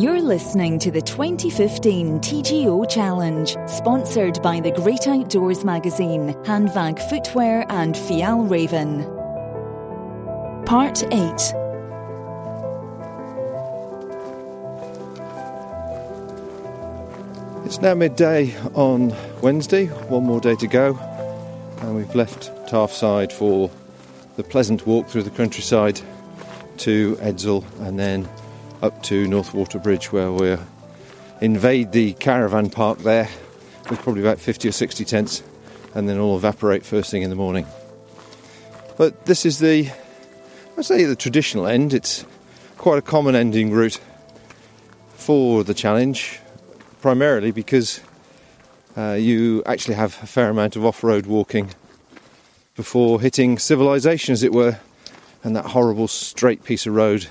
[0.00, 7.66] You're listening to the 2015 TGO Challenge, sponsored by the Great Outdoors magazine, Hanwag Footwear,
[7.68, 9.04] and Fjällräven.
[10.66, 11.52] Part 8
[17.68, 20.98] It's now midday on Wednesday, one more day to go,
[21.82, 23.70] and we've left Tarfside for
[24.36, 26.00] the pleasant walk through the countryside
[26.78, 28.26] to Edzell and then
[28.80, 30.58] up to Northwater Bridge where we'll
[31.42, 33.28] invade the caravan park there
[33.90, 35.42] with probably about 50 or 60 tents
[35.94, 37.66] and then all evaporate first thing in the morning.
[38.96, 39.90] But this is the,
[40.78, 42.24] I'd say the traditional end, it's
[42.78, 44.00] quite a common ending route
[45.16, 46.40] for the challenge
[47.08, 48.02] primarily because
[48.94, 51.70] uh, you actually have a fair amount of off road walking
[52.76, 54.78] before hitting civilization, as it were,
[55.42, 57.26] and that horrible straight piece of road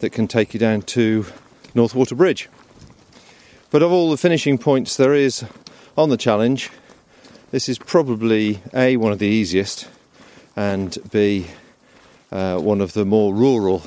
[0.00, 1.24] that can take you down to
[1.74, 2.50] Northwater Bridge.
[3.70, 5.42] But of all the finishing points there is
[5.96, 6.70] on the challenge,
[7.50, 9.88] this is probably A, one of the easiest,
[10.54, 11.46] and B,
[12.30, 13.84] uh, one of the more rural,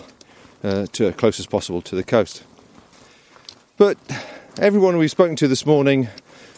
[0.64, 2.42] uh, to closest possible to the coast.
[3.78, 4.00] But
[4.60, 6.10] everyone we've spoken to this morning,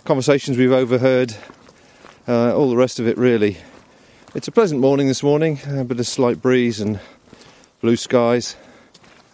[0.04, 1.36] conversations we've overheard,
[2.28, 3.58] uh, all the rest of it really.
[4.34, 7.00] It's a pleasant morning this morning, a bit of slight breeze and
[7.82, 8.56] blue skies,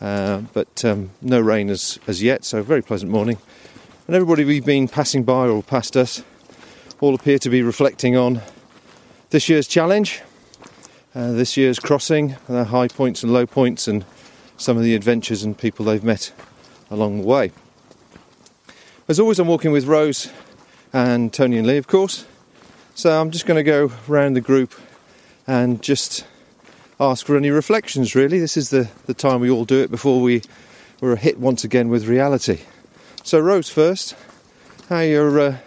[0.02, 3.38] uh, but um, no rain as, as yet, so very pleasant morning.
[4.08, 6.22] And everybody we've been passing by or past us
[7.00, 8.42] all appear to be reflecting on
[9.30, 10.22] this year's challenge,
[11.16, 14.04] uh, this year's crossing, their high points and low points, and
[14.58, 16.34] some of the adventures and people they've met
[16.92, 17.52] along the way.
[19.10, 20.30] As always, I'm walking with Rose
[20.94, 22.26] and Tony and Lee, of course.
[22.94, 24.76] So I'm just going to go around the group
[25.48, 26.28] and just
[27.00, 28.38] ask for any reflections, really.
[28.38, 30.44] This is the, the time we all do it before we
[31.02, 32.60] were hit once again with reality.
[33.24, 34.16] So, Rose, first,
[34.90, 35.58] how are your uh,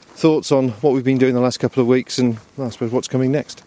[0.00, 2.92] thoughts on what we've been doing the last couple of weeks and, well, I suppose,
[2.92, 3.62] what's coming next?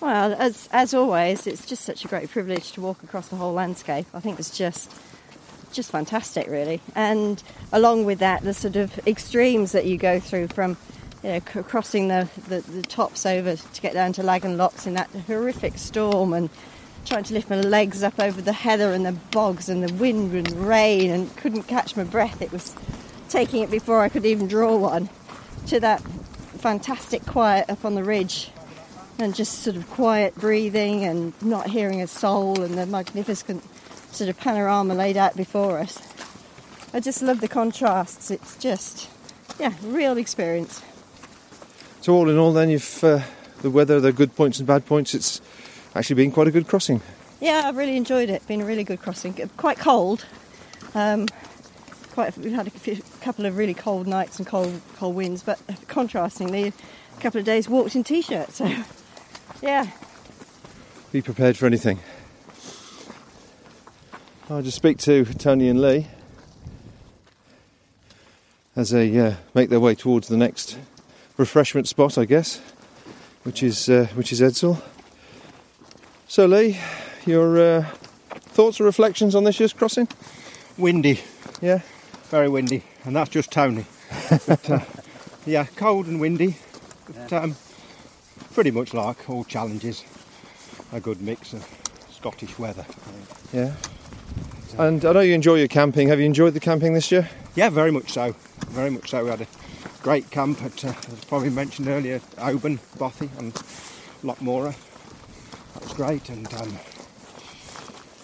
[0.00, 3.52] Well, as as always, it's just such a great privilege to walk across the whole
[3.52, 4.06] landscape.
[4.14, 4.90] I think it's just
[5.72, 6.80] just fantastic, really.
[6.94, 7.42] And
[7.72, 10.76] along with that, the sort of extremes that you go through from
[11.22, 14.86] you know, c- crossing the, the, the, tops over to get down to Laggan Locks
[14.86, 16.48] in that horrific storm and
[17.04, 20.32] trying to lift my legs up over the heather and the bogs and the wind
[20.32, 22.40] and rain and couldn't catch my breath.
[22.40, 22.74] It was
[23.28, 25.08] taking it before I could even draw one
[25.66, 26.00] to that
[26.58, 28.50] fantastic quiet up on the ridge
[29.18, 33.64] and just sort of quiet breathing and not hearing a soul and the magnificent
[34.12, 35.98] sort of panorama laid out before us.
[36.92, 38.30] I just love the contrasts.
[38.30, 39.10] It's just,
[39.58, 40.82] yeah, real experience.
[42.00, 43.20] So, all in all, then, you've uh,
[43.60, 45.40] the weather, the good points and bad points, it's
[45.94, 47.02] actually been quite a good crossing.
[47.40, 48.46] Yeah, I've really enjoyed it.
[48.46, 49.34] Been a really good crossing.
[49.56, 50.24] Quite cold.
[50.94, 51.26] Um,
[52.12, 52.36] quite.
[52.38, 56.72] We've had a few, couple of really cold nights and cold cold winds, but contrastingly,
[57.16, 58.56] a couple of days walked in t-shirts.
[58.56, 58.74] So,
[59.62, 59.88] yeah.
[61.12, 62.00] Be prepared for anything.
[64.50, 66.06] I'll just speak to Tony and Lee
[68.74, 70.78] as they uh, make their way towards the next
[71.36, 72.58] refreshment spot, I guess,
[73.42, 74.80] which is uh, which is Edzell.
[76.28, 76.78] So, Lee,
[77.26, 77.84] your uh,
[78.30, 80.08] thoughts or reflections on this year's crossing?
[80.78, 81.20] Windy,
[81.60, 81.80] Yeah,
[82.30, 83.84] very windy, and that's just Tony.
[84.46, 84.80] but, uh,
[85.46, 86.56] yeah, cold and windy,
[87.06, 87.56] but um,
[88.54, 90.04] pretty much like all challenges,
[90.90, 91.66] a good mix of
[92.10, 92.86] Scottish weather.
[93.52, 93.74] Yeah.
[94.76, 96.08] And I know you enjoy your camping.
[96.08, 97.28] Have you enjoyed the camping this year?
[97.54, 98.34] Yeah, very much so.
[98.68, 99.24] Very much so.
[99.24, 99.46] We had a
[100.02, 103.52] great camp at, uh, as probably mentioned earlier, Oban, Bothy, and
[104.22, 104.74] Loch Morar.
[105.74, 106.78] That was great, and um,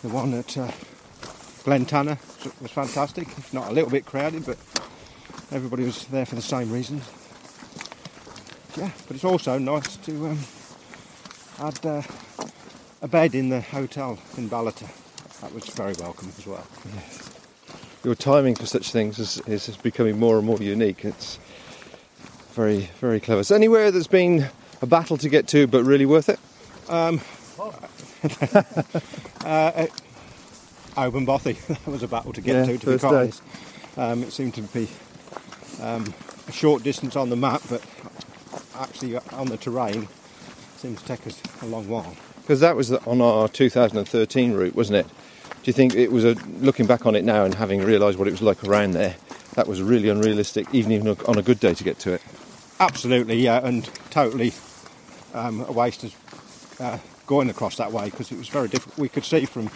[0.02, 0.70] the one at uh,
[1.64, 2.18] Glen Tanar
[2.60, 3.28] was fantastic.
[3.52, 4.58] Not a little bit crowded, but
[5.50, 7.08] everybody was there for the same reasons.
[8.76, 10.38] Yeah, but it's also nice to um,
[11.58, 12.02] add uh,
[13.02, 14.90] a bed in the hotel in Ballater.
[15.44, 16.66] That was very welcome as well.
[18.02, 21.04] Your timing for such things is, is becoming more and more unique.
[21.04, 21.38] It's
[22.54, 23.44] very, very clever.
[23.44, 24.46] So anywhere that's been
[24.80, 26.40] a battle to get to, but really worth it?
[26.88, 27.20] Um,
[29.44, 29.86] uh,
[30.96, 33.16] that was a battle to get Yeah, to, to be first quite day.
[33.18, 33.42] honest.
[33.98, 34.88] Um, it seemed to be
[35.82, 36.14] um,
[36.48, 37.82] a short distance on the map, but
[38.76, 40.08] actually on the terrain
[40.78, 42.16] seemed to take us a long while.
[42.40, 45.06] Because that was on our 2013 route, wasn't it?
[45.64, 48.28] Do you think it was a looking back on it now and having realised what
[48.28, 49.16] it was like around there?
[49.54, 52.22] That was really unrealistic, even even on a good day to get to it.
[52.80, 54.52] absolutely, yeah, and totally
[55.32, 58.98] um, a waste of uh, going across that way because it was very difficult.
[58.98, 59.70] We could see from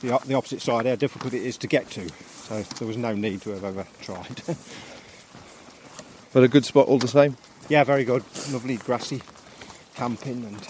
[0.00, 2.08] the, the opposite side how difficult it is to get to,
[2.44, 4.42] so there was no need to have ever tried.
[6.32, 7.36] But a good spot all the same.
[7.68, 9.20] yeah, very good, lovely grassy
[9.96, 10.66] camping, and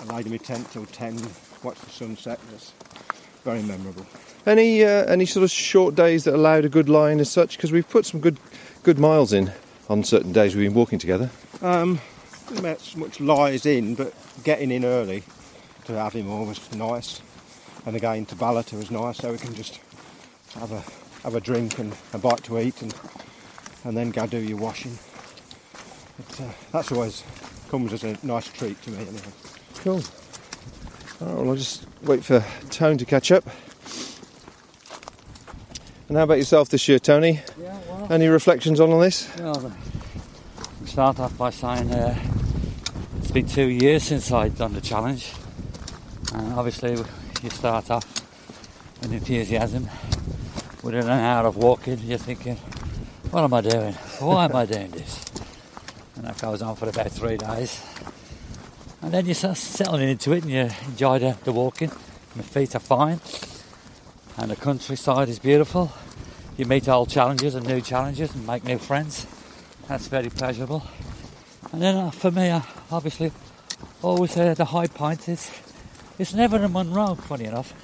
[0.00, 1.20] I laid in my tent till 10,
[1.62, 2.40] watched the sunset.
[2.50, 2.72] Was
[3.46, 4.04] very memorable.
[4.44, 7.56] Any uh, any sort of short days that allowed a good line as such?
[7.56, 8.38] Because we've put some good
[8.82, 9.52] good miles in
[9.88, 11.30] on certain days we've been walking together.
[11.62, 12.00] Um,
[12.60, 14.12] make so much lies in, but
[14.42, 15.22] getting in early
[15.84, 17.20] to Aviemore was nice,
[17.86, 19.78] and again to Ballater was nice, so we can just
[20.54, 20.82] have a
[21.22, 22.94] have a drink and a bite to eat, and
[23.84, 24.98] and then go do your washing.
[26.16, 27.22] But, uh, that's always
[27.70, 28.98] comes as a nice treat to me.
[28.98, 29.32] Anyway.
[29.84, 30.02] Cool.
[31.20, 33.44] All right, well, I'll just wait for Tone to catch up.
[36.08, 37.40] And how about yourself this year, Tony?
[37.60, 39.28] Yeah, well, Any reflections on all this?
[39.38, 39.72] well
[40.80, 42.16] we start off by saying uh,
[43.18, 45.32] it's been two years since I'd done the challenge,
[46.32, 46.92] and obviously
[47.42, 48.04] you start off
[49.02, 49.88] with enthusiasm.
[50.84, 52.56] Within an hour of walking, you're thinking,
[53.32, 53.94] "What am I doing?
[54.20, 55.24] Why am I doing this?"
[56.14, 57.82] And that goes on for about three days,
[59.06, 61.92] and then you start settling into it, and you enjoy the, the walking.
[62.34, 63.20] My feet are fine,
[64.36, 65.92] and the countryside is beautiful.
[66.56, 69.28] You meet old challenges and new challenges and make new friends.
[69.86, 70.82] That's very pleasurable.
[71.70, 73.30] And then uh, for me, uh, obviously,
[74.02, 75.52] always uh, the high point is
[76.18, 77.74] it's never in Munro, funny enough.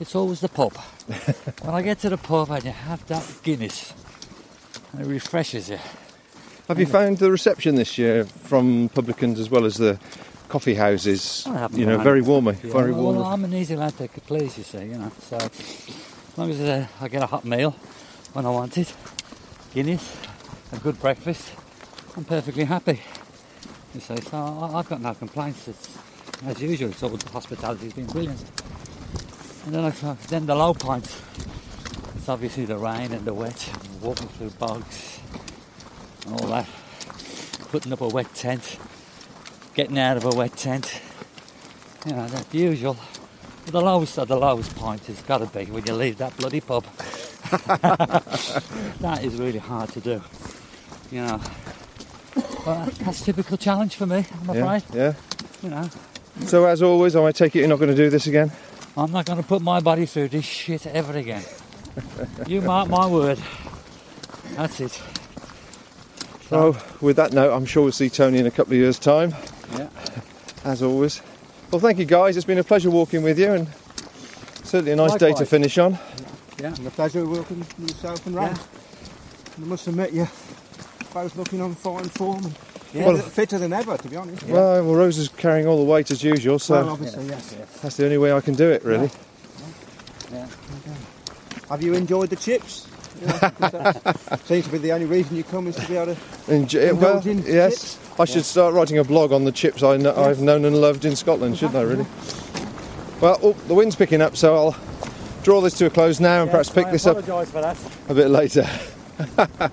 [0.00, 0.74] It's always the pub.
[1.62, 3.94] when I get to the pub and you have that Guinness,
[4.98, 5.78] it refreshes you.
[6.66, 10.00] Have you found the reception this year from publicans as well as the
[10.52, 11.44] coffee houses?
[11.72, 12.20] You know, very
[12.62, 13.16] Yeah, very warm.
[13.16, 15.10] Well, I'm an easy lad to please, you see, you know.
[15.20, 17.70] So as long as uh, I get a hot meal
[18.34, 18.94] when I want it,
[19.72, 20.14] Guinness,
[20.70, 21.54] a good breakfast,
[22.18, 23.00] I'm perfectly happy.
[23.94, 25.68] You see, so I, I've got no complaints.
[25.68, 25.98] It's
[26.44, 26.90] as usual.
[26.90, 28.44] It's all the hospitality's been brilliant.
[29.64, 29.90] And then, I,
[30.28, 31.18] then the low points.
[32.16, 33.70] It's obviously the rain and the wet,
[34.02, 35.18] walking through bogs,
[36.26, 36.68] and all that.
[37.70, 38.76] Putting up a wet tent,
[39.74, 41.00] getting out of a wet tent.
[42.06, 42.96] You know, that's the usual.
[43.66, 46.60] The lowest of the lowest point has got to be when you leave that bloody
[46.60, 46.84] pub.
[49.00, 50.22] that is really hard to do.
[51.10, 51.40] You know.
[52.64, 54.82] But that's a typical challenge for me, I'm yeah, afraid.
[54.94, 55.14] yeah.
[55.62, 55.90] You know.
[56.46, 58.50] So as always, I take it you're not going to do this again.
[58.96, 61.44] I'm not going to put my body through this shit ever again.
[62.46, 63.38] you mark my word.
[64.54, 65.00] That's it.
[66.48, 69.34] So with that note, I'm sure we'll see Tony in a couple of years' time,
[69.72, 69.88] Yeah.
[70.64, 71.20] as always.
[71.70, 72.36] Well, thank you guys.
[72.36, 73.68] It's been a pleasure walking with you, and
[74.64, 75.98] certainly a nice day to finish on.
[76.60, 76.74] Yeah.
[76.74, 78.42] And a pleasure working with yourself and Ray.
[78.44, 78.56] Yeah.
[79.56, 80.28] I must admit, you
[81.12, 82.54] both looking on fine form and
[82.94, 83.04] Yeah.
[83.06, 84.42] fitter, fitter than ever, to be honest.
[84.44, 87.54] Well, well, Rose is carrying all the weight as usual, so well, obviously, yes.
[87.82, 89.10] that's the only way I can do it, really.
[90.32, 90.46] Yeah.
[91.68, 92.86] Have you enjoyed the chips?
[93.22, 93.72] You know, 'cause
[94.24, 96.52] that seems to be the only reason you come is to be able to.
[96.54, 97.98] Enjoy, well, Indulge in yes.
[98.18, 101.04] I should start writing a blog on the chips I kn- I've known and loved
[101.04, 102.06] in Scotland, shouldn't I, really?
[103.20, 104.76] Well, oh, the wind's picking up, so I'll
[105.44, 107.78] draw this to a close now and perhaps pick this up for that.
[108.08, 108.68] a bit later.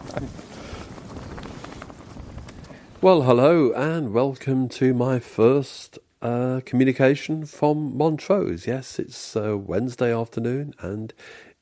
[3.02, 8.68] Well, hello and welcome to my first uh, communication from Montrose.
[8.68, 11.14] Yes, it's uh, Wednesday afternoon and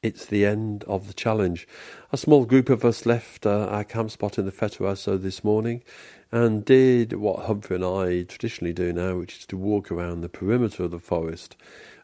[0.04, 1.68] it's the end of the challenge.
[2.12, 5.84] A small group of us left uh, our camp spot in the Fetteresso this morning
[6.32, 10.30] and did what Humphrey and I traditionally do now, which is to walk around the
[10.30, 11.56] perimeter of the forest,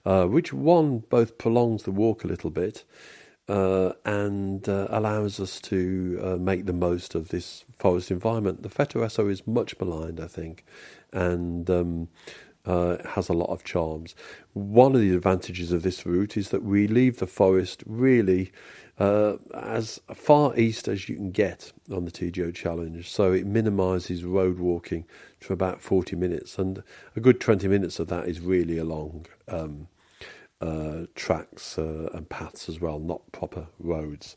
[0.06, 2.84] uh, which one both prolongs the walk a little bit
[3.48, 8.64] uh, and uh, allows us to uh, make the most of this forest environment.
[8.64, 10.66] The Fetteresso is much maligned, I think,
[11.12, 12.08] and um,
[12.66, 14.16] uh, has a lot of charms.
[14.54, 18.52] One of the advantages of this route is that we leave the forest really
[19.00, 24.24] uh, as far east as you can get on the TGO Challenge, so it minimises
[24.24, 25.06] road walking
[25.42, 26.84] to about 40 minutes, and
[27.16, 29.26] a good 20 minutes of that is really along.
[29.48, 29.88] Um,
[30.62, 34.36] uh, tracks uh, and paths as well, not proper roads.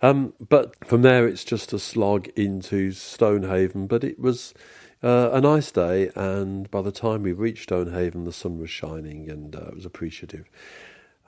[0.00, 3.86] Um, but from there, it's just a slog into Stonehaven.
[3.86, 4.54] But it was
[5.02, 9.30] uh, a nice day, and by the time we reached Stonehaven, the sun was shining
[9.30, 10.50] and uh, it was appreciative.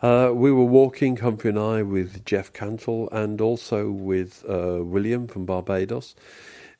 [0.02, 5.28] Uh, we were walking, Humphrey and I, with Jeff Cantle and also with uh, William
[5.28, 6.16] from Barbados.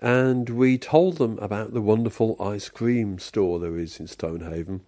[0.00, 4.80] And we told them about the wonderful ice cream store there is in Stonehaven.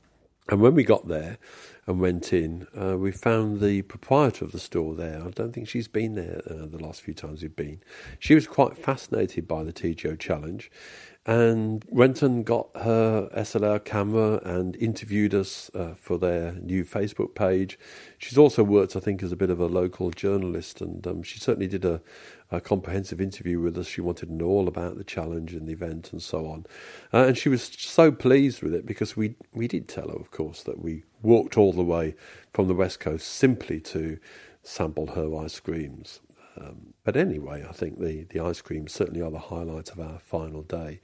[0.49, 1.39] And when we got there
[1.87, 5.23] and went in, uh, we found the proprietor of the store there.
[5.25, 7.81] I don't think she's been there uh, the last few times we've been.
[8.19, 10.71] She was quite fascinated by the TGO challenge
[11.27, 17.35] and went and got her SLR camera and interviewed us uh, for their new Facebook
[17.35, 17.79] page.
[18.19, 21.39] She's also worked, I think, as a bit of a local journalist, and um, she
[21.39, 22.03] certainly did a,
[22.51, 23.87] a, comprehensive interview with us.
[23.87, 26.67] She wanted to know all about the challenge and the event and so on,
[27.13, 30.31] uh, and she was so pleased with it because we we did tell her, of
[30.31, 32.15] course, that we walked all the way
[32.53, 34.19] from the west coast simply to
[34.63, 36.21] sample her ice creams.
[36.61, 40.19] Um, but anyway, I think the, the ice creams certainly are the highlight of our
[40.19, 41.01] final day.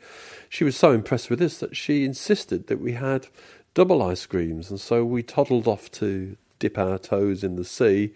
[0.48, 3.26] She was so impressed with this that she insisted that we had
[3.74, 8.12] double ice creams, and so we toddled off to dip our toes in the sea,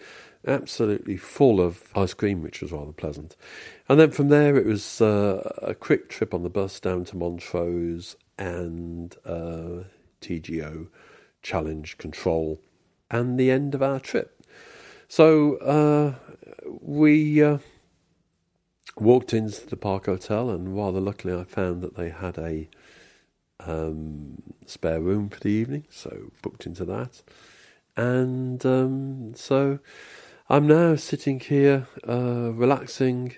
[0.46, 3.36] absolutely full of ice cream, which was rather pleasant.
[3.88, 7.16] And then from there, it was uh, a quick trip on the bus down to
[7.16, 9.84] Montrose and uh,
[10.20, 10.88] TGO
[11.42, 12.60] challenge control,
[13.10, 14.42] and the end of our trip.
[15.08, 16.14] So uh,
[16.80, 17.58] we uh,
[18.96, 22.68] walked into the Park Hotel, and rather luckily, I found that they had a
[23.60, 27.22] um, spare room for the evening, so booked into that.
[27.96, 29.78] And um, so
[30.48, 33.36] I'm now sitting here, uh, relaxing,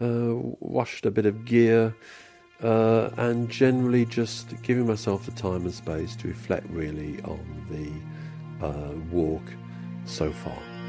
[0.00, 1.94] uh, washed a bit of gear,
[2.62, 8.66] uh, and generally just giving myself the time and space to reflect really on the
[8.66, 9.44] uh, walk
[10.04, 10.79] so far.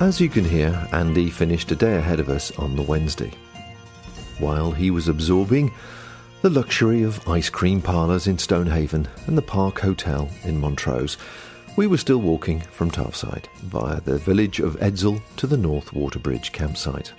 [0.00, 3.30] As you can hear, Andy finished a day ahead of us on the Wednesday.
[4.38, 5.74] While he was absorbing
[6.40, 11.18] the luxury of ice cream parlours in Stonehaven and the Park Hotel in Montrose,
[11.76, 16.50] we were still walking from Tarfside via the village of Edzell to the North Waterbridge
[16.50, 17.12] campsite.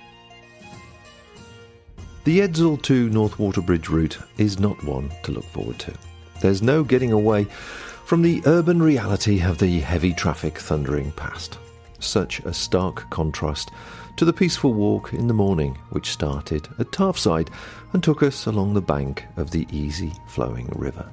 [2.23, 5.93] The Edzell to North Waterbridge route is not one to look forward to.
[6.41, 11.59] There's no getting away from the urban reality of the heavy traffic thundering past
[12.03, 13.71] such a stark contrast
[14.17, 17.49] to the peaceful walk in the morning which started at Tarfside
[17.93, 21.09] and took us along the bank of the easy flowing river.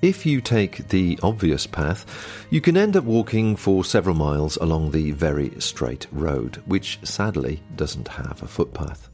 [0.00, 4.92] If you take the obvious path, you can end up walking for several miles along
[4.92, 9.08] the very straight road, which sadly doesn't have a footpath.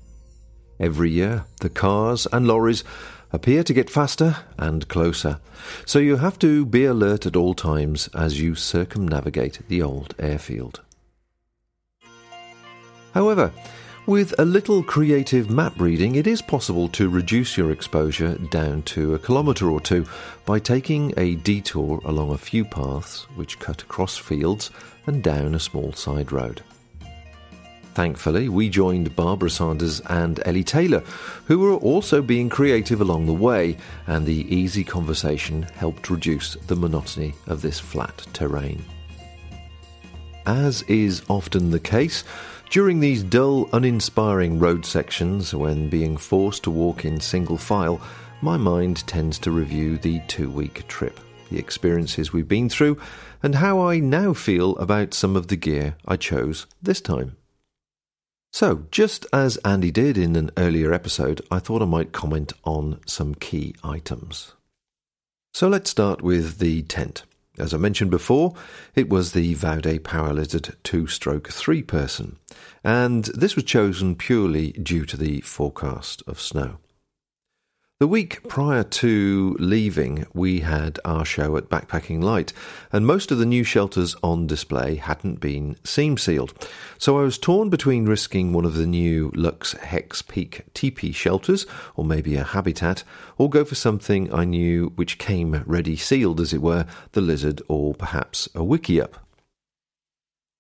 [0.79, 2.85] Every year, the cars and lorries
[3.35, 5.41] appear to get faster and closer,
[5.85, 10.81] so you have to be alert at all times as you circumnavigate the old airfield.
[13.13, 13.53] However,
[14.07, 19.15] with a little creative map reading, it is possible to reduce your exposure down to
[19.15, 20.07] a kilometre or two
[20.45, 24.71] by taking a detour along a few paths which cut across fields
[25.07, 26.63] and down a small side road.
[27.95, 31.05] Thankfully, we joined Barbara Sanders and Ellie Taylor,
[31.45, 33.77] who were also being creative along the way,
[34.09, 38.85] and the easy conversation helped reduce the monotony of this flat terrain.
[40.45, 42.25] As is often the case,
[42.69, 48.01] during these dull, uninspiring road sections, when being forced to walk in single file,
[48.43, 53.01] my mind tends to review the two week trip, the experiences we've been through,
[53.41, 57.37] and how I now feel about some of the gear I chose this time.
[58.55, 63.01] So, just as Andy did in an earlier episode, I thought I might comment on
[63.05, 64.53] some key items.
[65.53, 67.25] So, let's start with the tent.
[67.59, 68.55] As I mentioned before,
[68.95, 72.37] it was the Vaude Power Lizard 2 stroke 3 person,
[72.85, 76.79] and this was chosen purely due to the forecast of snow.
[78.05, 82.53] The week prior to leaving, we had our show at Backpacking Light,
[82.93, 86.53] and most of the new shelters on display hadn't been seam sealed.
[86.99, 91.65] So I was torn between risking one of the new Luxe Hex Peak teepee shelters,
[91.97, 93.05] or maybe a habitat,
[93.39, 97.63] or go for something I knew which came ready sealed, as it were, the Lizard
[97.69, 99.15] or perhaps a Wickiup.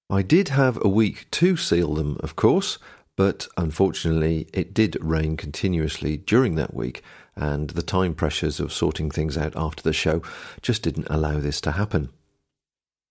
[0.08, 2.78] I did have a week to seal them, of course,
[3.16, 7.02] but unfortunately it did rain continuously during that week
[7.36, 10.22] and the time pressures of sorting things out after the show
[10.62, 12.10] just didn't allow this to happen.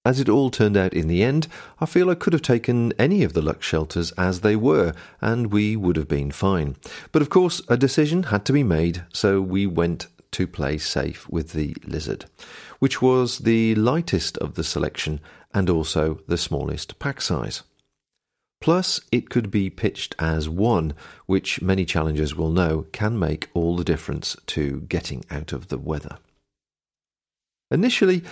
[0.05, 1.47] As it all turned out in the end,
[1.79, 5.47] I feel I could have taken any of the Luxe shelters as they were, and
[5.51, 6.75] we would have been fine.
[7.13, 11.29] But of course, a decision had to be made, so we went to play safe
[11.29, 12.25] with the Lizard,
[12.79, 15.21] which was the lightest of the selection
[15.53, 17.63] and also the smallest pack size.
[18.63, 20.93] Plus, it could be pitched as one,
[21.25, 25.77] which many challengers will know can make all the difference to getting out of the
[25.77, 26.17] weather.
[27.69, 28.23] Initially,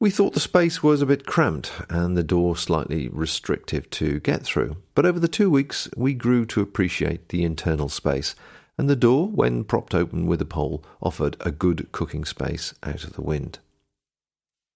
[0.00, 4.42] we thought the space was a bit cramped and the door slightly restrictive to get
[4.42, 8.34] through, but over the two weeks we grew to appreciate the internal space
[8.76, 13.04] and the door, when propped open with a pole, offered a good cooking space out
[13.04, 13.60] of the wind.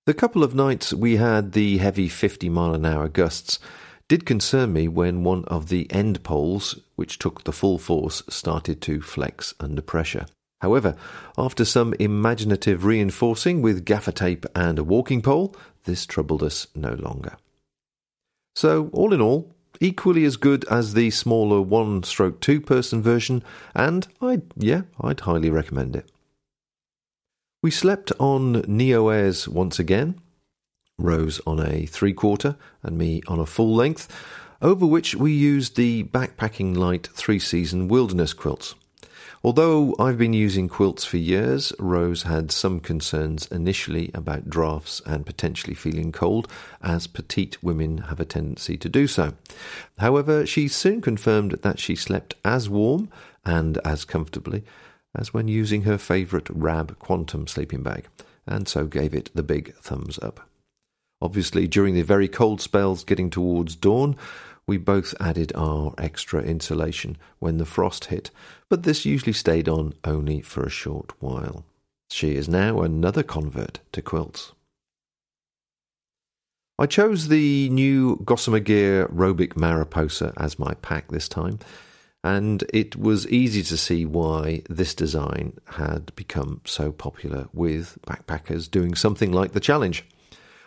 [0.06, 3.58] The couple of nights we had the heavy 50 mile an hour gusts
[4.08, 8.80] did concern me when one of the end poles, which took the full force, started
[8.82, 10.26] to flex under pressure.
[10.60, 10.94] However,
[11.36, 16.94] after some imaginative reinforcing with gaffer tape and a walking pole, this troubled us no
[16.94, 17.36] longer.
[18.54, 23.42] So, all in all, equally as good as the smaller one stroke two person version,
[23.74, 26.08] and I'd, yeah, I'd highly recommend it.
[27.62, 30.20] We slept on Neoairs once again,
[31.02, 34.08] Rose on a three quarter and me on a full length,
[34.62, 38.74] over which we used the Backpacking Light three season wilderness quilts.
[39.44, 45.26] Although I've been using quilts for years, Rose had some concerns initially about drafts and
[45.26, 46.46] potentially feeling cold,
[46.80, 49.34] as petite women have a tendency to do so.
[49.98, 53.08] However, she soon confirmed that she slept as warm
[53.44, 54.62] and as comfortably
[55.14, 58.06] as when using her favourite Rab Quantum sleeping bag,
[58.46, 60.48] and so gave it the big thumbs up.
[61.22, 64.16] Obviously, during the very cold spells getting towards dawn,
[64.66, 68.32] we both added our extra insulation when the frost hit,
[68.68, 71.64] but this usually stayed on only for a short while.
[72.10, 74.50] She is now another convert to quilts.
[76.76, 81.60] I chose the new Gossamer Gear Robic Mariposa as my pack this time,
[82.24, 88.68] and it was easy to see why this design had become so popular with backpackers
[88.68, 90.04] doing something like the challenge.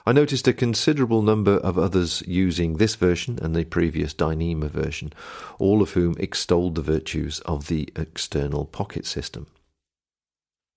[0.07, 5.11] I noticed a considerable number of others using this version and the previous Dyneema version,
[5.57, 9.47] all of whom extolled the virtues of the external pocket system.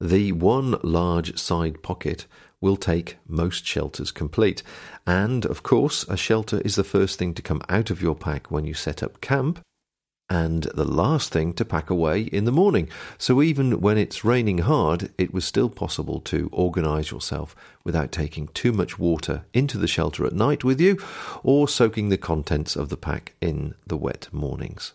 [0.00, 2.26] The one large side pocket
[2.60, 4.62] will take most shelters complete,
[5.06, 8.50] and of course, a shelter is the first thing to come out of your pack
[8.50, 9.60] when you set up camp,
[10.30, 12.88] and the last thing to pack away in the morning.
[13.16, 18.48] So even when it's raining hard, it was still possible to organise yourself without taking
[18.48, 20.98] too much water into the shelter at night with you
[21.42, 24.92] or soaking the contents of the pack in the wet mornings.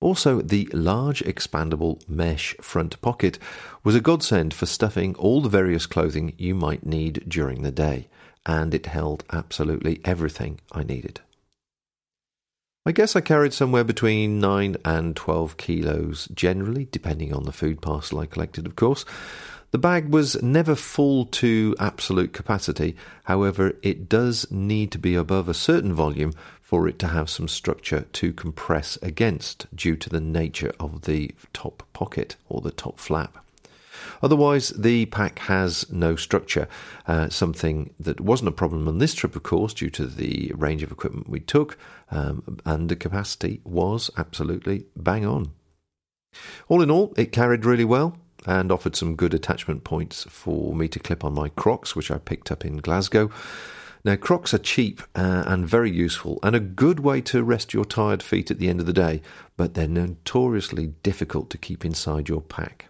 [0.00, 3.38] Also, the large expandable mesh front pocket
[3.84, 8.08] was a godsend for stuffing all the various clothing you might need during the day,
[8.44, 11.20] and it held absolutely everything I needed.
[12.84, 17.80] I guess I carried somewhere between 9 and 12 kilos generally, depending on the food
[17.80, 19.04] parcel I collected, of course.
[19.70, 25.48] The bag was never full to absolute capacity, however, it does need to be above
[25.48, 30.20] a certain volume for it to have some structure to compress against due to the
[30.20, 33.38] nature of the top pocket or the top flap.
[34.22, 36.68] Otherwise, the pack has no structure,
[37.06, 40.82] uh, something that wasn't a problem on this trip, of course, due to the range
[40.82, 41.78] of equipment we took,
[42.12, 45.50] um, and the capacity was absolutely bang on.
[46.68, 50.88] All in all, it carried really well and offered some good attachment points for me
[50.88, 53.30] to clip on my Crocs, which I picked up in Glasgow.
[54.04, 57.84] Now, Crocs are cheap uh, and very useful, and a good way to rest your
[57.84, 59.22] tired feet at the end of the day,
[59.56, 62.86] but they're notoriously difficult to keep inside your pack.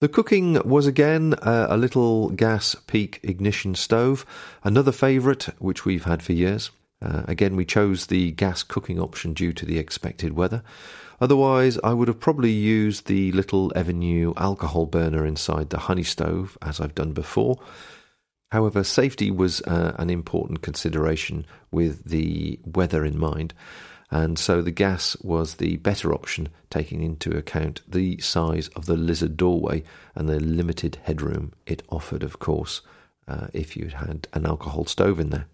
[0.00, 4.24] The cooking was again uh, a little gas peak ignition stove,
[4.62, 6.70] another favourite which we've had for years.
[7.02, 10.62] Uh, again, we chose the gas cooking option due to the expected weather.
[11.20, 16.56] Otherwise, I would have probably used the little Evernew alcohol burner inside the honey stove,
[16.62, 17.58] as I've done before.
[18.52, 23.54] However, safety was uh, an important consideration with the weather in mind
[24.10, 28.96] and so the gas was the better option, taking into account the size of the
[28.96, 29.84] lizard doorway
[30.14, 32.80] and the limited headroom it offered, of course,
[33.28, 35.46] uh, if you had an alcohol stove in there.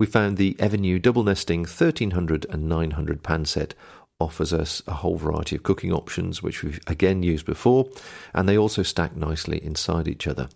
[0.00, 3.74] We found the Evernew double nesting 1300 and 900 pan set
[4.18, 7.86] offers us a whole variety of cooking options, which we've again used before,
[8.32, 10.48] and they also stack nicely inside each other.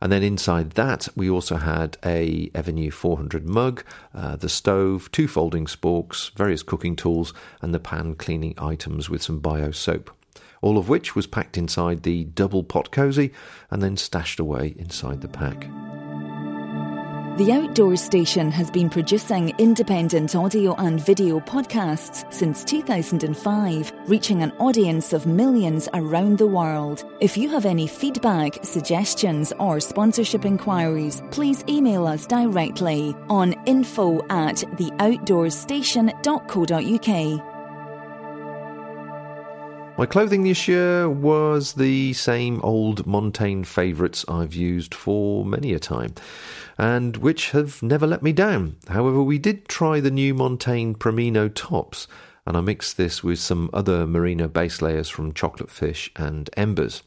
[0.00, 3.82] And then inside that, we also had a Evernew 400 mug,
[4.14, 9.24] uh, the stove, two folding sporks, various cooking tools, and the pan cleaning items with
[9.24, 10.12] some bio soap.
[10.62, 13.32] All of which was packed inside the double pot cozy
[13.72, 15.66] and then stashed away inside the pack.
[17.36, 24.52] The Outdoors Station has been producing independent audio and video podcasts since 2005, reaching an
[24.60, 27.04] audience of millions around the world.
[27.18, 34.24] If you have any feedback, suggestions, or sponsorship inquiries, please email us directly on info
[34.30, 37.53] at theoutdoorstation.co.uk.
[39.96, 45.78] My clothing this year was the same old Montane favourites I've used for many a
[45.78, 46.14] time,
[46.76, 48.74] and which have never let me down.
[48.88, 52.08] However, we did try the new Montane Primino tops,
[52.44, 57.04] and I mixed this with some other merino base layers from chocolate fish and embers.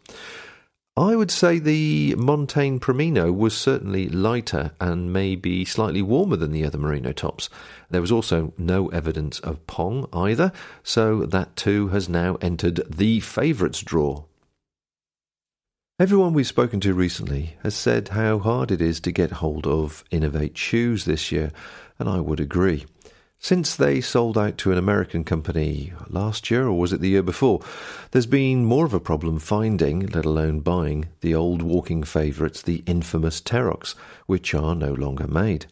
[0.97, 6.65] I would say the Montane Primino was certainly lighter and maybe slightly warmer than the
[6.65, 7.51] other merino tops.
[7.91, 13.19] There was also no evidence of pong either, so that too has now entered the
[13.19, 14.23] favourites draw.
[15.99, 20.03] Everyone we've spoken to recently has said how hard it is to get hold of
[20.11, 21.51] Inov-8 shoes this year,
[21.99, 22.87] and I would agree.
[23.39, 27.23] Since they sold out to an American company last year, or was it the year
[27.23, 27.61] before,
[28.11, 32.83] there's been more of a problem finding, let alone buying, the old walking favourites, the
[32.87, 33.95] infamous Terrocs,
[34.25, 35.67] which are no longer made.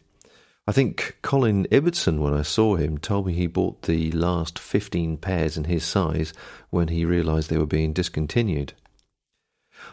[0.68, 5.16] I think Colin Ibbotson, when I saw him, told me he bought the last 15
[5.18, 6.32] pairs in his size
[6.70, 8.72] when he realised they were being discontinued.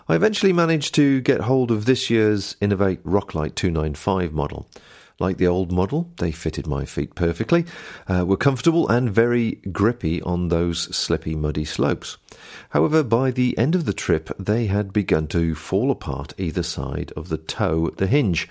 [0.08, 4.68] I eventually managed to get hold of this year's Inov-8 Rocklite 295 model.
[5.24, 7.64] Like the old model, they fitted my feet perfectly,
[8.10, 12.18] uh, were comfortable and very grippy on those slippy, muddy slopes.
[12.72, 17.14] However, by the end of the trip, they had begun to fall apart either side
[17.16, 18.50] of the toe at the hinge.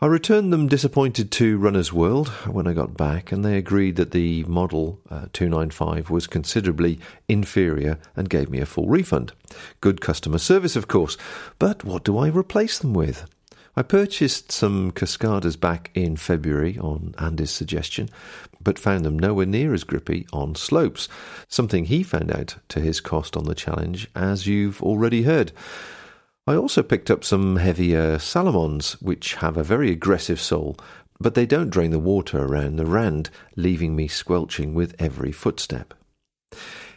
[0.00, 4.10] I returned them disappointed to Runner's World when I got back, and they agreed that
[4.10, 9.34] the model uh, 295 was considerably inferior and gave me a full refund.
[9.80, 11.16] Good customer service, of course,
[11.60, 13.31] but what do I replace them with?
[13.74, 18.10] I purchased some Cascadias back in February on Andy's suggestion,
[18.62, 21.08] but found them nowhere near as grippy on slopes,
[21.48, 25.52] something he found out to his cost on the challenge, as you've already heard.
[26.46, 30.76] I also picked up some heavier Salomons, which have a very aggressive sole,
[31.18, 35.94] but they don't drain the water around the rand, leaving me squelching with every footstep.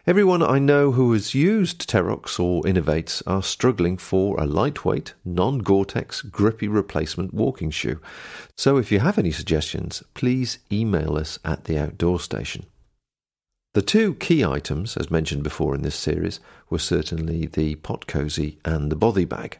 [0.07, 5.59] Everyone I know who has used Terrocs or Inov-8s are struggling for a lightweight, non
[5.59, 7.99] Gore-Tex, grippy replacement walking shoe.
[8.55, 12.67] So if you have any suggestions, please email us at the outdoor station.
[13.73, 16.39] The two key items, as mentioned before in this series,
[16.69, 19.57] were certainly the pot cozy and the bothy bag.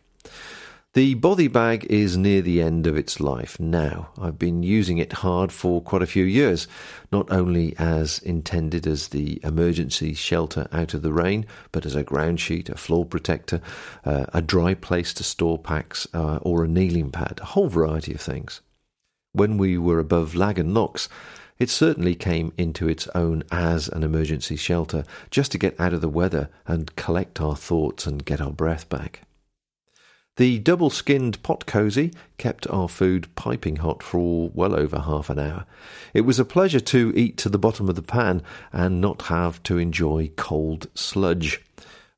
[0.95, 4.11] The bothy bag is near the end of its life now.
[4.17, 6.69] I've been using it hard for quite a few years,
[7.11, 12.03] not only as intended as the emergency shelter out of the rain, but as a
[12.03, 13.59] ground sheet, a floor protector,
[14.05, 18.13] uh, a dry place to store packs, uh, or a kneeling pad, a whole variety
[18.13, 18.61] of things.
[19.33, 21.09] When we were above Laggan Locks,
[21.59, 25.99] it certainly came into its own as an emergency shelter, just to get out of
[25.99, 29.23] the weather and collect our thoughts and get our breath back.
[30.37, 35.39] The double skinned pot cosy kept our food piping hot for well over half an
[35.39, 35.65] hour.
[36.13, 38.43] It was a pleasure to eat to the bottom of the pan
[38.73, 41.61] and not have to enjoy cold sludge.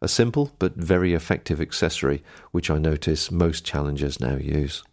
[0.01, 4.83] A simple but very effective accessory, which I notice most challengers now use.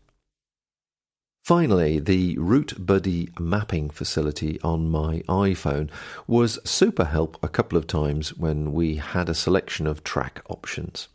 [1.43, 5.91] Finally, the Route Buddy mapping facility on my iPhone
[6.27, 11.09] was super help a couple of times when we had a selection of track options.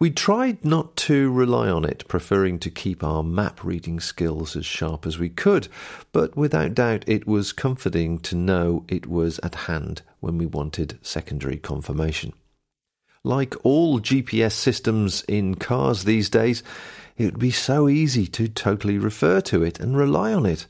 [0.00, 4.66] We tried not to rely on it, preferring to keep our map reading skills as
[4.66, 5.68] sharp as we could,
[6.10, 10.98] but without doubt it was comforting to know it was at hand when we wanted
[11.02, 12.32] secondary confirmation.
[13.22, 16.64] Like all GPS systems in cars these days,
[17.16, 20.66] it would be so easy to totally refer to it and rely on it.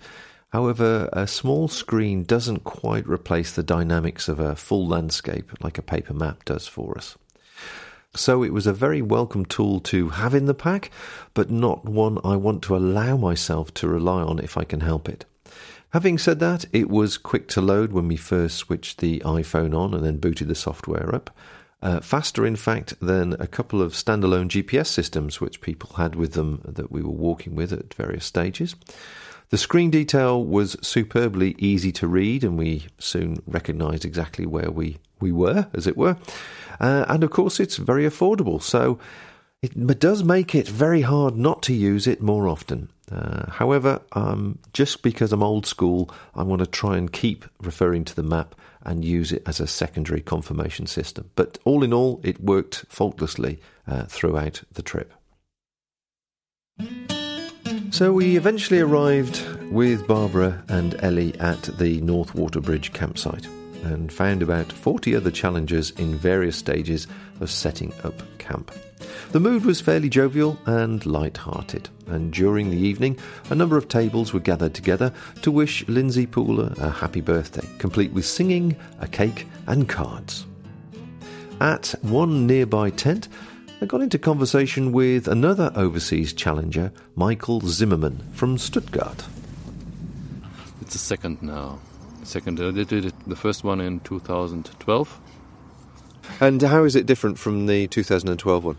[0.50, 5.82] However, a small screen doesn't quite replace the dynamics of a full landscape like a
[5.82, 7.16] paper map does for us.
[8.16, 10.92] So it was a very welcome tool to have in the pack,
[11.34, 15.08] but not one I want to allow myself to rely on if I can help
[15.08, 15.24] it.
[15.90, 19.94] Having said that, it was quick to load when we first switched the iPhone on
[19.94, 21.30] and then booted the software up.
[21.82, 26.32] Uh, faster, in fact, than a couple of standalone GPS systems which people had with
[26.32, 28.76] them that we were walking with at various stages.
[29.50, 34.98] The screen detail was superbly easy to read, and we soon recognised exactly where we,
[35.24, 36.16] we were, as it were.
[36.78, 38.98] Uh, and of course, it's very affordable, so
[39.62, 42.90] it does make it very hard not to use it more often.
[43.10, 48.04] Uh, however, um, just because I'm old school, I want to try and keep referring
[48.04, 51.30] to the map and use it as a secondary confirmation system.
[51.34, 55.14] But all in all, it worked faultlessly uh, throughout the trip.
[57.90, 63.46] So we eventually arrived with Barbara and Ellie at the North Water Bridge campsite
[63.84, 67.06] and found about 40 other challengers in various stages
[67.40, 68.70] of setting up camp.
[69.32, 73.18] The mood was fairly jovial and light-hearted, and during the evening,
[73.50, 78.12] a number of tables were gathered together to wish Lindsay Pooler a happy birthday, complete
[78.12, 80.46] with singing, a cake, and cards.
[81.60, 83.28] At one nearby tent,
[83.80, 89.24] I got into conversation with another overseas challenger, Michael Zimmerman from Stuttgart.
[90.80, 91.80] It's a second now
[92.24, 92.60] second.
[92.60, 95.20] I did it, the first one in 2012.
[96.40, 98.76] And how is it different from the 2012 one?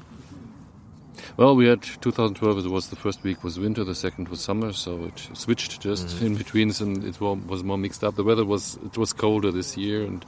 [1.38, 2.66] Well, we had 2012.
[2.66, 6.08] It was the first week was winter, the second was summer, so it switched just
[6.08, 6.26] Mm-hmm.
[6.26, 8.16] in between, and it was more mixed up.
[8.16, 10.26] The weather was it was colder this year, and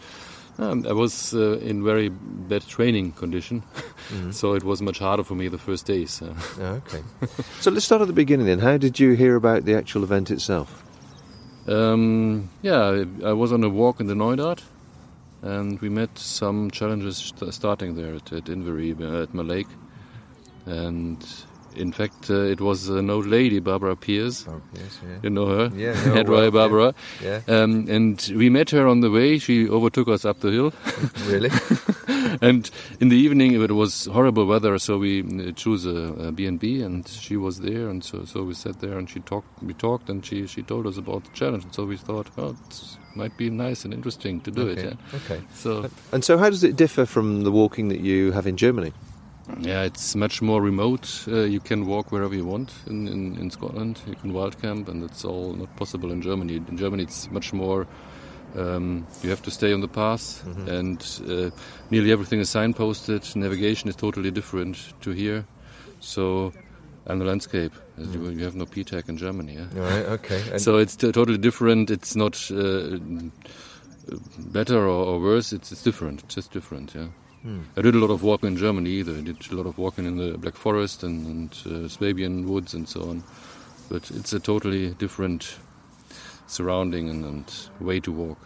[0.59, 3.63] um, I was uh, in very bad training condition,
[4.09, 4.31] Mm-hmm.
[4.39, 6.21] so it was much harder for me the first days.
[6.21, 7.01] Uh, Oh, okay.
[7.61, 8.59] so let's start at the beginning then.
[8.59, 10.83] How did you hear about the actual event itself?
[11.67, 14.63] Um, yeah, I, was on a walk in the Knoydart,
[15.41, 19.67] and we met some challenges st- starting there at, at Inverie, at Mallaig.
[20.65, 21.25] And
[21.77, 24.45] in fact, uh, it was an old lady, Barbara Pierce.
[24.47, 25.71] Oh, yes, You know her?
[25.75, 26.93] Yeah, Head well, Barbara.
[27.23, 27.41] Yeah.
[27.47, 29.37] Um, and we met her on the way.
[29.39, 30.73] She overtook us up the hill.
[31.27, 31.49] Really?
[32.41, 36.81] and in the evening, it was horrible weather, so we uh, chose a, a B&B,
[36.81, 39.47] and she was there, and so so we sat there, and she talked.
[39.61, 41.63] We talked, and she she told us about the challenge.
[41.65, 44.77] And so we thought, oh, it might be nice and interesting to do it.
[44.79, 44.95] okay.
[45.11, 45.19] Yeah.
[45.19, 45.41] okay.
[45.53, 48.93] So And so, how does it differ from the walking that you have in Germany?
[49.61, 51.23] Yeah, it's much more remote.
[51.27, 54.01] Uh, you can walk wherever you want in, in, in Scotland.
[54.05, 56.57] You can wild camp, and it's all not possible in Germany.
[56.57, 57.87] In Germany, it's much more.
[58.55, 61.49] Um, you have to stay on the path, and uh,
[61.89, 63.35] nearly everything is signposted.
[63.35, 65.45] Navigation is totally different to here.
[65.99, 66.51] So,
[67.05, 67.73] and the landscape.
[67.97, 69.55] as You, you have no peat hag in Germany.
[69.55, 69.67] Yeah?
[69.73, 70.05] Right.
[70.19, 70.41] Okay.
[70.51, 71.89] And So it's t- totally different.
[71.89, 72.99] It's not uh,
[74.37, 75.53] better or, or worse.
[75.53, 76.23] It's, it's different.
[76.23, 76.93] It's just different.
[76.95, 77.07] Yeah.
[77.77, 79.13] I did a lot of walking in Germany either.
[79.13, 82.73] I did a lot of walking in the Black Forest and, and uh, Swabian woods
[82.73, 83.23] and so on.
[83.89, 85.57] But it's a totally different
[86.47, 88.37] surrounding and, and way to walk.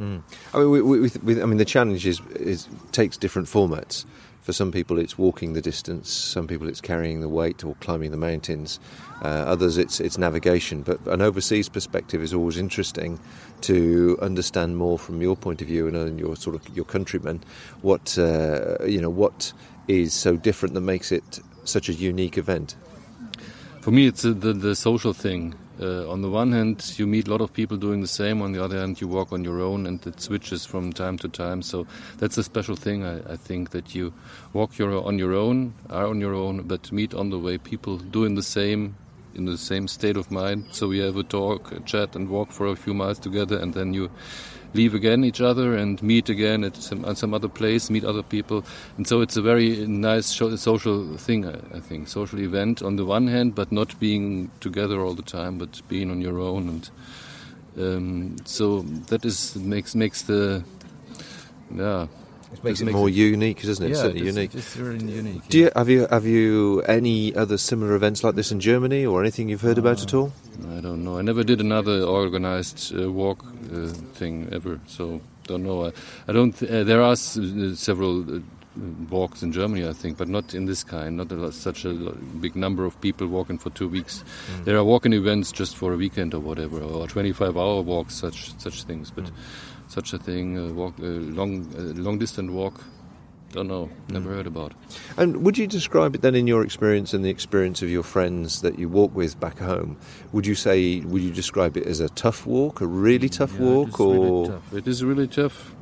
[0.00, 0.18] Yeah.
[0.52, 4.04] I mean, we, we, with, I mean, the challenge is, is takes different formats.
[4.42, 6.10] For some people, it's walking the distance.
[6.10, 8.80] Some people, it's carrying the weight or climbing the mountains.
[9.22, 10.82] Uh, others, it's it's navigation.
[10.82, 13.20] But an overseas perspective is always interesting
[13.62, 17.44] to understand more from your point of view and your sort of your countrymen.
[17.82, 19.52] What uh, you know, what
[19.86, 22.74] is so different that makes it such a unique event?
[23.80, 25.54] For me, it's uh, the, the social thing.
[25.80, 28.42] Uh, on the one hand, you meet a lot of people doing the same.
[28.42, 31.28] On the other hand, you walk on your own, and it switches from time to
[31.28, 31.62] time.
[31.62, 31.86] So
[32.18, 33.04] that's a special thing.
[33.04, 34.12] I, I think that you
[34.52, 37.96] walk your, on your own, are on your own, but meet on the way people
[37.96, 38.96] doing the same,
[39.34, 40.66] in the same state of mind.
[40.70, 43.74] So we have a talk, a chat, and walk for a few miles together, and
[43.74, 44.10] then you
[44.74, 48.22] leave again each other and meet again at some, at some other place, meet other
[48.22, 48.64] people.
[48.96, 52.08] And so it's a very nice social thing, I, I think.
[52.08, 56.10] Social event on the one hand, but not being together all the time, but being
[56.10, 56.68] on your own.
[56.68, 56.90] And
[57.78, 60.64] um, so that is makes makes the
[61.74, 62.06] yeah.
[62.52, 63.90] It makes it more unique, doesn't it?
[63.90, 64.54] yeah, Certainly it's- unique.
[64.54, 65.48] It's very unique.
[65.48, 69.20] Do you have you have you any other similar events like this in Germany or
[69.22, 70.32] anything you've heard about at all?
[70.76, 71.18] I don't know.
[71.18, 73.86] I never did another organized uh, walk uh,
[74.18, 75.86] thing ever, so don't know.
[75.86, 75.92] I,
[76.28, 76.52] I don't.
[76.52, 78.40] Th- uh, there are s- uh, several uh,
[79.10, 81.16] walks in Germany, I think, but not in this kind.
[81.16, 81.92] Not a lot, such a
[82.40, 84.24] big number of people walking for two weeks.
[84.64, 88.84] There are walking events just for a weekend or whatever, or 25-hour walks, such such
[88.84, 89.10] things.
[89.10, 89.30] But
[89.92, 91.04] such a thing, a walk, uh,
[91.38, 92.80] long uh, long distance walk.
[93.50, 93.90] I don't know.
[94.08, 94.72] Never heard about.
[95.18, 98.62] And would you describe it then in your experience and the experience of your friends
[98.62, 99.96] that you walk with back home?
[100.32, 103.66] Would you say would you describe it as a tough walk, a really tough Yeah,
[103.66, 104.72] walk, it is or really tough.
[104.72, 105.74] it is really tough.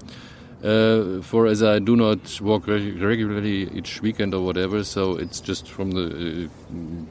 [0.64, 5.40] Uh, for as I do not walk reg- regularly each weekend or whatever, so it's
[5.40, 7.06] just from the uh, mm,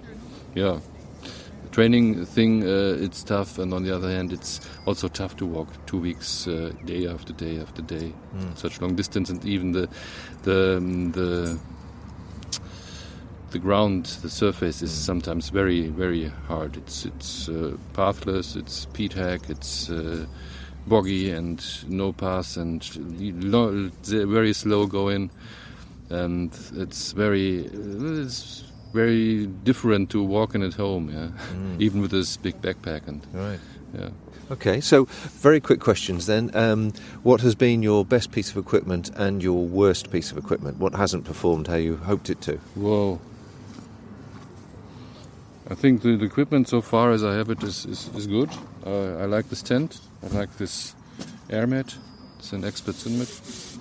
[0.55, 0.79] yeah
[1.71, 2.63] training thing.
[2.63, 6.47] Uh, it's tough, and on the other hand, it's also tough to walk two weeks
[6.47, 8.13] uh, day after day after day,
[8.55, 9.87] such long distance, and even the
[10.43, 11.59] the um, the
[13.51, 16.77] the ground, the surface is sometimes very, very hard.
[16.77, 20.25] It's it's uh, pathless, it's peat hag, it's uh,
[20.87, 25.31] boggy and no path and very slow going,
[26.09, 31.09] and it's very it's very different to walking at home.
[31.09, 31.29] Yeah,
[31.79, 33.59] even with this big backpack and right?
[33.93, 34.09] yeah.
[34.51, 36.49] Okay, so very quick questions then.
[36.55, 40.77] Um, what has been your best piece of equipment and your worst piece of equipment?
[40.79, 42.57] What hasn't performed how you hoped it to?
[42.73, 43.21] Whoa.
[45.69, 48.49] I think the, the equipment so far as I have it is, is, is good.
[48.83, 49.99] Uh, I like this tent.
[50.23, 50.95] I like this
[51.51, 51.95] air mat.
[52.39, 53.78] It's an Exped mat.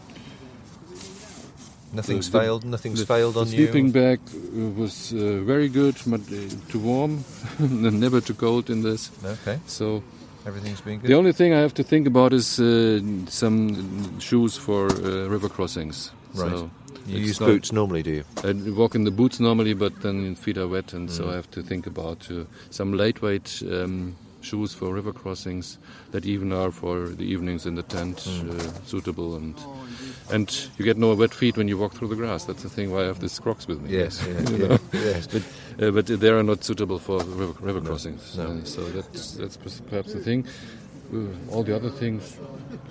[1.93, 2.65] Nothing's The- the- failed.
[2.65, 3.93] Nothing's the, failed on the sleeping you.
[3.93, 6.37] Sleeping bag uh, was uh, very good, but uh,
[6.71, 7.25] too warm,
[7.59, 9.11] and never too cold in this.
[9.25, 10.03] Okay, So
[10.47, 11.09] everything's been good.
[11.11, 15.49] the only thing I have to think about is uh, some shoes for uh, river
[15.49, 16.13] crossings.
[16.35, 16.51] Right.
[16.51, 16.71] So
[17.07, 18.25] you use not- boots normally, do you?
[18.45, 21.13] I walk in the boots normally, but then feet are wet, and Mm.
[21.17, 25.79] so I have to think about uh, some lightweight um, shoes for river crossings
[26.13, 29.55] that even are for the evenings in the tent uh, suitable and
[30.31, 32.45] and you get no wet feet when you walk through the grass.
[32.45, 33.91] That's the thing why I have these Crocs with me.
[33.91, 34.79] Yes, yeah, You yeah, know?
[34.93, 35.27] yes.
[35.27, 35.43] but
[35.83, 38.37] uh, but they are not suitable for river, river crossings.
[38.37, 38.45] no.
[38.45, 39.57] Uh, so that's that's
[39.89, 40.47] perhaps the thing.
[41.11, 42.37] Uh, all the other things,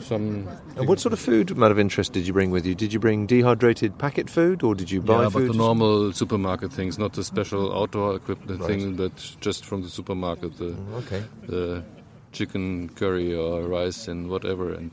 [0.01, 0.47] some.
[0.75, 2.73] And what sort of food, out of interest, did you bring with you?
[2.73, 5.47] Did you bring dehydrated packet food, or did you buy yeah, food?
[5.47, 8.69] but the normal supermarket things, not the special outdoor equipment Right.
[8.69, 10.57] thing, but just from the supermarket.
[10.57, 11.23] The, okay.
[11.45, 11.83] the
[12.31, 14.89] chicken curry or rice and whatever, and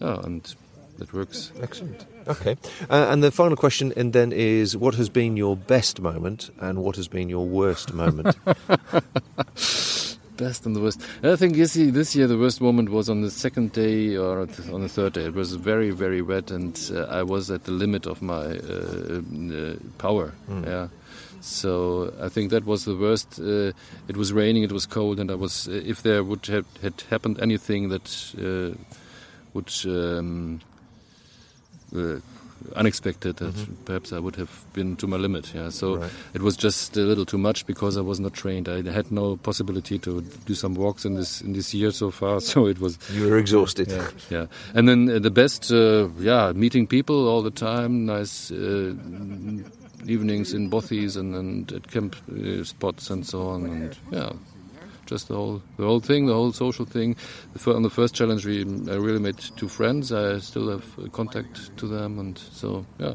[0.00, 0.54] yeah, and
[0.98, 1.52] that works.
[1.60, 2.06] Excellent.
[2.26, 2.56] Okay.
[2.90, 6.82] Uh, and the final question, and then is, what has been your best moment, and
[6.82, 8.36] what has been your worst moment?
[10.36, 11.00] Best and the worst.
[11.22, 14.40] I think this year, this year the worst moment was on the second day or
[14.72, 15.26] on the third day.
[15.26, 19.20] It was very, very wet, and uh, I was at the limit of my uh,
[19.20, 20.32] uh, power.
[20.50, 20.66] Mm.
[20.66, 20.88] Yeah.
[21.40, 23.38] So I think that was the worst.
[23.38, 23.70] Uh,
[24.08, 25.68] it was raining, it was cold, and I was.
[25.68, 28.76] Uh, if there would have had happened anything that uh,
[29.52, 30.62] would um,
[31.94, 32.20] uh,
[32.76, 33.54] unexpected, that
[33.84, 35.52] perhaps I would have been to my limit.
[35.54, 35.68] Yeah.
[35.70, 36.10] So Right.
[36.34, 38.68] it was just a little too much because I was not trained.
[38.68, 42.40] I had no possibility to do some walks in this in this year so far.
[42.52, 42.98] So it was.
[43.12, 43.88] You were exhausted.
[43.90, 44.46] Yeah, yeah.
[44.74, 48.06] And then uh, the best, uh, yeah, meeting people all the time.
[48.06, 48.94] Nice uh,
[50.06, 53.64] evenings in bothies and, and at camp uh, spots and so on.
[53.66, 54.32] And yeah,
[55.06, 57.16] just the whole the whole thing, the whole social thing.
[57.66, 60.12] On the first challenge, we I really made two friends.
[60.12, 63.14] I still have contact to them, and so yeah.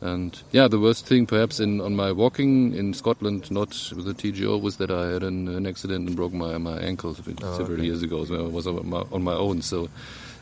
[0.00, 4.14] And yeah, the worst thing perhaps in on my walking in Scotland, not with the
[4.14, 7.78] TGO, was that I had an, an accident and broke my, my ankle Oh, several
[7.78, 7.86] okay.
[7.86, 8.24] years ago.
[8.24, 9.60] So I was on my, on my own.
[9.60, 9.88] So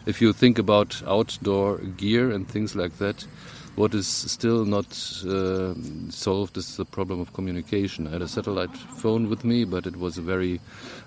[0.05, 3.27] if you think about outdoor gear and things like that,
[3.77, 4.87] what is still not
[5.27, 5.75] uh,
[6.11, 8.07] solved is the problem of communication.
[8.07, 10.61] I had a satellite phone with me, but it was a very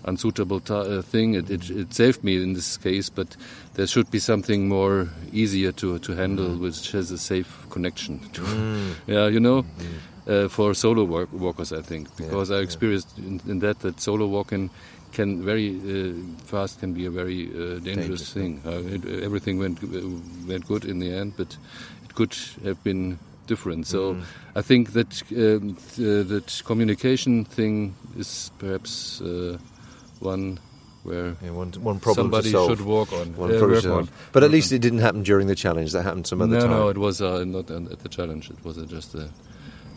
[0.05, 1.34] unsuitable uh, thing.
[1.34, 3.36] It, it, it saved me in this case, but
[3.73, 8.19] there should be something more easier to to handle, which has a safe connection.
[8.34, 8.41] To,
[9.08, 9.65] yeah, you know.
[10.27, 14.27] Uh, for solo work, walkers, I think, because I experienced in, in that that solo
[14.27, 14.69] walking
[15.12, 16.13] can very uh,
[16.45, 18.62] fast can be a very uh, dangerous, Dangerous, thing.
[18.65, 19.88] Uh, it, everything went uh,
[20.47, 21.58] went good in the end, but
[22.15, 23.17] could have been
[23.48, 23.88] different.
[23.88, 24.24] So Mm.
[24.56, 29.58] I think that um, th- that communication thing is perhaps uh,
[30.19, 30.60] one
[31.04, 32.69] where Yeah, one, one problem somebody to solve.
[32.78, 33.36] should work on.
[33.38, 34.10] One Yeah, work on.
[34.34, 35.91] But at least it didn't happen during the challenge.
[35.93, 36.69] That happened some other no, time.
[36.72, 38.50] no, no, it was uh, not an- at the challenge.
[38.52, 39.30] It was uh, just a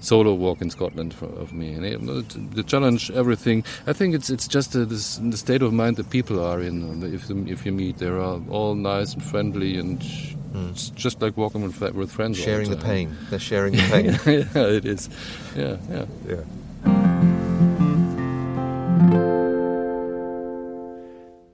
[0.02, 1.72] solo walk in Scotland for, of me.
[1.72, 3.64] And it, the challenge, everything.
[3.86, 7.02] I think it's it's just uh, this, the state of mind that people are in.
[7.14, 10.02] If if you meet, they are all nice and friendly, and
[10.70, 12.38] it's just like walking with, with friends.
[12.38, 12.84] all sharing the time.
[12.84, 13.16] pain.
[13.30, 14.04] They're sharing the pain.
[14.54, 15.08] yeah, it is.
[15.56, 16.06] Yeah, yeah.
[16.28, 16.42] yeah.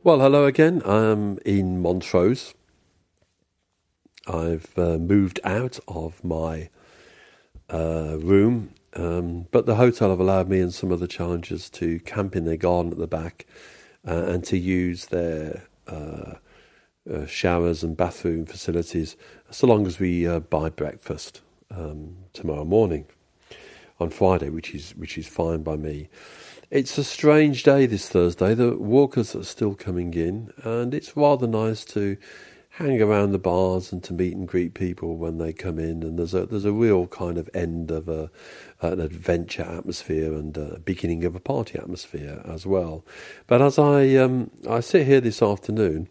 [0.04, 0.80] Well, hello again.
[0.87, 2.54] I'm in Montrose.
[4.26, 6.70] I've uh, moved out of my
[7.70, 12.35] uh, room, um, but the hotel have allowed me and some other challengers to camp
[12.35, 13.46] in their garden at the back
[14.07, 16.35] uh, and to use their uh,
[17.12, 19.16] uh, showers and bathroom facilities
[19.50, 23.07] so long as we uh, buy breakfast um, tomorrow morning
[24.00, 26.09] on Friday, which is which is fine by me.
[26.70, 28.54] It's a strange day this Thursday.
[28.54, 32.16] The walkers are still coming in, and it's rather nice to
[32.78, 36.04] hang around the bars and to meet and greet people when they come in.
[36.04, 38.30] And there's a there's a real kind of end of a
[38.80, 43.04] an adventure atmosphere and a beginning of a party atmosphere as well.
[43.48, 46.08] But as I um, I sit here this afternoon,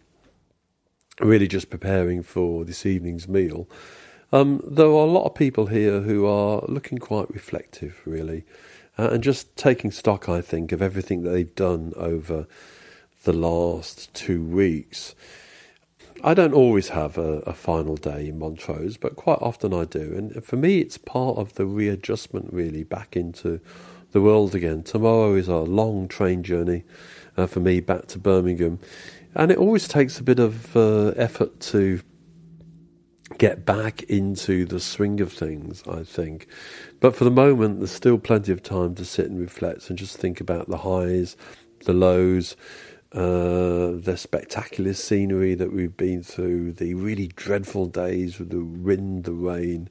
[1.22, 3.70] really just preparing for this evening's meal.
[4.34, 8.44] Um, there are a lot of people here who are looking quite reflective, really,
[8.98, 12.46] uh, and just taking stock, I think, of everything that they've done over
[13.24, 15.16] the last two weeks.
[16.24, 20.14] I don't always have a, a final day in Montrose, but quite often I do.
[20.16, 23.60] And for me, it's part of the readjustment, really, back into
[24.12, 24.84] the world again.
[24.84, 26.84] Tomorrow is a long train journey
[27.36, 28.80] uh, for me back to Birmingham.
[29.36, 32.02] And it always takes a bit of uh, effort to
[33.38, 36.48] get back into the swing of things, I think.
[37.00, 40.18] But for the moment, there's still plenty of time to sit and reflect and just
[40.18, 41.38] think about the highs,
[41.86, 42.56] the lows,
[43.14, 49.24] uh, the spectacular scenery that we've been through, the really dreadful days with the wind,
[49.24, 49.90] the rain,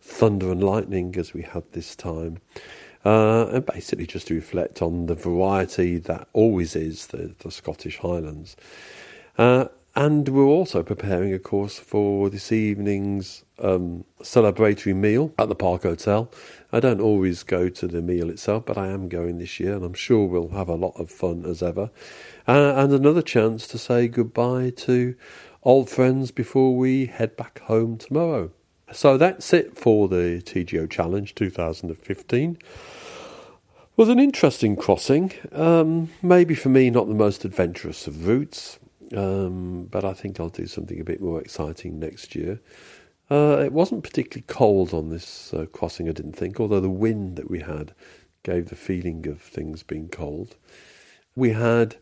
[0.00, 2.38] thunder, and lightning as we had this time.
[3.04, 7.98] Uh, and basically just to reflect on the variety that always is the, the Scottish
[7.98, 8.56] Highlands.
[9.38, 9.66] Uh,
[9.98, 15.82] And we're also preparing, of course, for this evening's um, celebratory meal at the Park
[15.82, 16.30] Hotel.
[16.70, 19.84] I don't always go to the meal itself, but I am going this year, and
[19.84, 21.90] I'm sure we'll have a lot of fun as ever.
[22.46, 25.16] Uh, and another chance to say goodbye to
[25.64, 28.52] old friends before we head back home tomorrow.
[28.92, 32.56] So that's it for the TGO Challenge 2015
[33.96, 35.32] was an interesting crossing.
[35.50, 38.78] Um, maybe for me, not the most adventurous of routes,
[39.16, 42.60] um, but I think I'll do something a bit more exciting next year.
[43.30, 47.36] Uh, it wasn't particularly cold on this uh, crossing, I didn't think, although the wind
[47.36, 47.92] that we had
[48.42, 50.56] gave the feeling of things being cold.
[51.36, 51.96] We had